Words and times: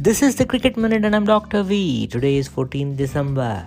This 0.00 0.22
is 0.22 0.36
the 0.36 0.46
Cricket 0.46 0.76
Minute 0.76 1.04
and 1.04 1.16
I'm 1.16 1.24
Dr. 1.24 1.64
V. 1.64 2.06
Today 2.06 2.36
is 2.36 2.46
14 2.46 2.94
December. 2.94 3.66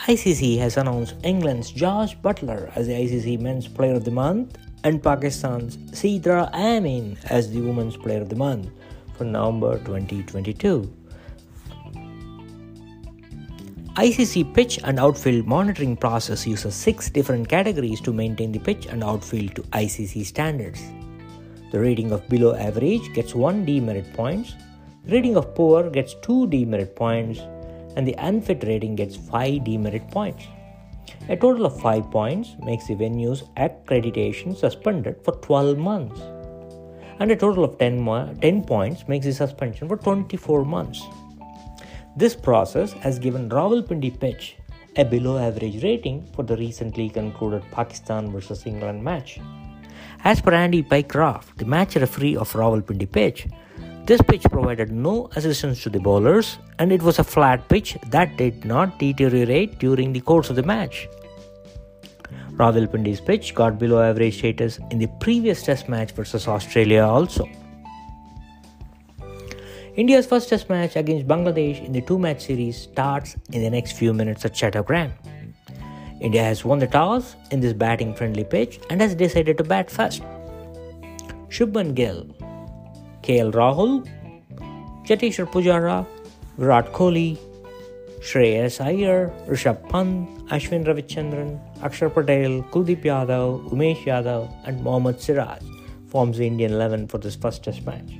ICC 0.00 0.58
has 0.58 0.76
announced 0.76 1.14
England's 1.22 1.70
Josh 1.70 2.18
Buttler 2.18 2.76
as 2.76 2.88
the 2.88 2.94
ICC 2.94 3.38
Men's 3.38 3.68
Player 3.68 3.94
of 3.94 4.04
the 4.04 4.10
Month 4.10 4.58
and 4.82 5.00
Pakistan's 5.00 5.76
Sidra 5.92 6.52
Amin 6.52 7.16
as 7.26 7.52
the 7.52 7.60
Women's 7.60 7.96
Player 7.96 8.20
of 8.20 8.28
the 8.28 8.34
Month 8.34 8.68
for 9.16 9.22
November 9.22 9.78
2022. 9.84 10.92
ICC 13.94 14.52
pitch 14.52 14.80
and 14.82 14.98
outfield 14.98 15.46
monitoring 15.46 15.96
process 15.96 16.48
uses 16.48 16.74
six 16.74 17.08
different 17.10 17.48
categories 17.48 18.00
to 18.00 18.12
maintain 18.12 18.50
the 18.50 18.58
pitch 18.58 18.86
and 18.86 19.04
outfield 19.04 19.54
to 19.54 19.62
ICC 19.62 20.26
standards. 20.26 20.82
The 21.70 21.78
rating 21.78 22.10
of 22.10 22.28
below 22.28 22.56
average 22.56 23.14
gets 23.14 23.36
1 23.36 23.64
demerit 23.64 24.12
points, 24.14 24.54
rating 25.04 25.36
of 25.36 25.54
poor 25.54 25.90
gets 25.90 26.14
2 26.22 26.46
demerit 26.48 26.94
points, 26.94 27.40
and 27.96 28.06
the 28.06 28.14
unfit 28.18 28.64
rating 28.66 28.94
gets 28.96 29.16
5 29.16 29.64
demerit 29.64 30.08
points. 30.10 30.44
A 31.28 31.36
total 31.36 31.66
of 31.66 31.80
5 31.80 32.10
points 32.10 32.56
makes 32.62 32.86
the 32.86 32.94
venue's 32.94 33.42
accreditation 33.56 34.56
suspended 34.56 35.16
for 35.24 35.32
12 35.36 35.78
months. 35.78 36.20
And 37.18 37.30
a 37.30 37.36
total 37.36 37.64
of 37.64 37.78
10, 37.78 38.00
mo- 38.00 38.34
10 38.40 38.64
points 38.64 39.06
makes 39.08 39.26
the 39.26 39.32
suspension 39.32 39.88
for 39.88 39.96
24 39.96 40.64
months. 40.64 41.02
This 42.16 42.34
process 42.34 42.92
has 42.92 43.18
given 43.18 43.48
Rawalpindi 43.48 44.18
pitch 44.18 44.56
a 44.96 45.04
below 45.04 45.38
average 45.38 45.82
rating 45.84 46.26
for 46.34 46.42
the 46.42 46.56
recently 46.56 47.08
concluded 47.08 47.62
Pakistan 47.70 48.32
vs 48.32 48.66
England 48.66 49.02
match. 49.02 49.38
As 50.24 50.40
per 50.40 50.52
Andy 50.52 50.82
Pycroft, 50.82 51.56
the 51.56 51.64
match 51.64 51.96
referee 51.96 52.36
of 52.36 52.52
Rawalpindi 52.52 53.10
pitch, 53.10 53.46
this 54.10 54.20
pitch 54.22 54.42
provided 54.50 54.90
no 54.90 55.30
assistance 55.36 55.84
to 55.84 55.88
the 55.88 56.00
bowlers 56.00 56.58
and 56.80 56.90
it 56.90 57.00
was 57.00 57.20
a 57.20 57.24
flat 57.32 57.68
pitch 57.68 57.96
that 58.08 58.36
did 58.36 58.64
not 58.64 58.98
deteriorate 58.98 59.78
during 59.78 60.12
the 60.12 60.20
course 60.20 60.50
of 60.50 60.56
the 60.56 60.64
match. 60.64 61.08
Rawalpindi's 62.56 63.20
pitch 63.20 63.54
got 63.54 63.78
below 63.78 64.02
average 64.02 64.38
status 64.38 64.80
in 64.90 64.98
the 64.98 65.06
previous 65.20 65.62
test 65.62 65.88
match 65.88 66.10
versus 66.10 66.48
Australia 66.48 67.04
also. 67.04 67.48
India's 69.94 70.26
first 70.26 70.48
test 70.48 70.68
match 70.68 70.96
against 70.96 71.28
Bangladesh 71.28 71.84
in 71.84 71.92
the 71.92 72.00
two 72.00 72.18
match 72.18 72.46
series 72.46 72.82
starts 72.82 73.36
in 73.52 73.62
the 73.62 73.70
next 73.70 73.92
few 73.92 74.12
minutes 74.12 74.44
at 74.44 74.54
Chattogram. 74.54 75.12
India 76.20 76.42
has 76.42 76.64
won 76.64 76.80
the 76.80 76.88
toss 76.88 77.36
in 77.52 77.60
this 77.60 77.74
batting 77.74 78.16
friendly 78.16 78.42
pitch 78.42 78.80
and 78.90 79.00
has 79.00 79.14
decided 79.14 79.56
to 79.58 79.62
bat 79.62 79.88
first. 79.88 80.22
Shubman 81.48 81.94
Gill, 81.94 82.26
KL 83.22 83.52
Rahul, 83.52 84.06
Cheteshwar 85.06 85.46
Pujara, 85.50 86.06
Virat 86.56 86.92
Kohli, 86.92 87.38
Shreyas 88.20 88.84
Iyer, 88.84 89.32
Rishabh 89.48 89.88
Pant, 89.88 90.28
Ashwin 90.48 90.84
Ravichandran, 90.84 91.58
Akshar 91.80 92.12
Patel, 92.12 92.62
Kuldeep 92.70 93.04
Yadav, 93.04 93.70
Umesh 93.70 94.04
Yadav, 94.04 94.52
and 94.64 94.82
Mohammad 94.82 95.20
Siraj 95.20 95.62
forms 96.08 96.38
the 96.38 96.46
Indian 96.46 96.72
11 96.72 97.08
for 97.08 97.18
this 97.18 97.36
first 97.36 97.64
test 97.64 97.86
match. 97.86 98.12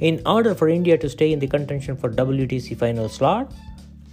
In 0.00 0.20
order 0.26 0.54
for 0.54 0.68
India 0.68 0.98
to 0.98 1.08
stay 1.08 1.32
in 1.32 1.38
the 1.38 1.46
contention 1.46 1.96
for 1.96 2.10
WTC 2.10 2.76
final 2.76 3.08
slot, 3.08 3.52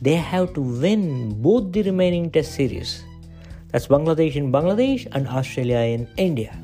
they 0.02 0.16
have 0.16 0.54
to 0.54 0.62
win 0.62 1.42
both 1.42 1.72
the 1.74 1.84
remaining 1.84 2.30
test 2.32 2.54
series. 2.54 3.04
That's 3.70 3.88
Bangladesh 3.88 4.36
in 4.36 4.52
Bangladesh 4.52 5.08
and 5.12 5.28
Australia 5.28 5.80
in 5.80 6.08
India. 6.16 6.56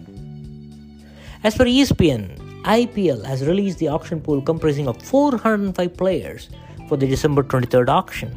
As 1.45 1.53
per 1.53 1.65
ESPN, 1.65 2.63
IPL 2.63 3.23
has 3.23 3.45
released 3.45 3.77
the 3.77 3.87
auction 3.87 4.19
pool 4.19 4.41
comprising 4.41 4.87
of 4.87 4.99
405 5.03 5.95
players 5.95 6.49
for 6.89 6.97
the 6.97 7.05
December 7.05 7.43
23rd 7.43 7.87
auction. 7.87 8.31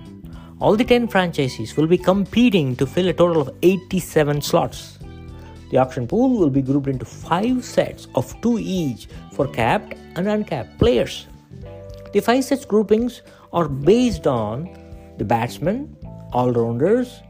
All 0.60 0.76
the 0.76 0.84
10 0.84 1.08
franchises 1.08 1.74
will 1.74 1.86
be 1.86 1.96
competing 1.96 2.76
to 2.76 2.86
fill 2.86 3.08
a 3.08 3.14
total 3.14 3.40
of 3.40 3.48
87 3.62 4.42
slots. 4.42 4.98
The 5.70 5.78
auction 5.78 6.06
pool 6.06 6.38
will 6.38 6.50
be 6.50 6.60
grouped 6.60 6.86
into 6.88 7.06
five 7.06 7.64
sets 7.64 8.08
of 8.14 8.38
two 8.42 8.58
each 8.58 9.08
for 9.32 9.48
capped 9.48 9.94
and 10.16 10.28
uncapped 10.28 10.78
players. 10.78 11.28
The 12.12 12.20
five 12.20 12.44
sets 12.44 12.66
groupings 12.66 13.22
are 13.54 13.70
based 13.70 14.26
on 14.26 14.68
the 15.16 15.24
batsmen, 15.24 15.96
all 16.34 16.52
rounders, 16.52 17.22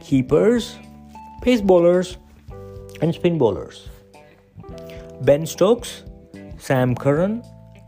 keepers, 0.00 0.74
pace 1.40 1.60
bowlers, 1.60 2.16
and 3.00 3.14
spin 3.14 3.38
bowlers. 3.38 3.90
Ben 5.22 5.46
Stokes, 5.46 6.04
Sam 6.58 6.94
Curran, 6.94 7.42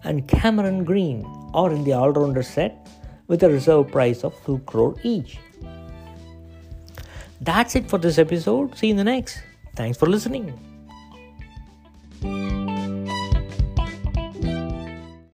and 0.05 0.27
Cameron 0.29 0.85
Green 0.85 1.25
are 1.55 1.71
in 1.73 1.85
the 1.85 1.93
all 1.93 2.13
rounder 2.13 2.43
set 2.43 2.89
with 3.27 3.43
a 3.43 3.49
reserve 3.49 3.91
price 3.91 4.25
of 4.25 4.35
2 4.45 4.59
crore 4.67 4.95
each. 5.03 5.39
That's 7.41 7.77
it 7.77 7.89
for 7.89 7.99
this 7.99 8.19
episode. 8.19 8.77
See 8.77 8.89
you 8.89 8.93
in 8.93 8.97
the 8.97 9.05
next. 9.05 9.43
Thanks 9.75 9.99
for 9.99 10.07
listening. 10.07 10.76